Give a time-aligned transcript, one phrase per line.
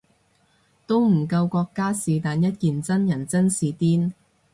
[0.87, 4.11] 都唔夠國家是但一件真人真事癲